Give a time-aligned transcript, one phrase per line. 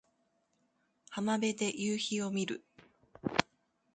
[1.11, 2.65] 浜辺で夕陽を見る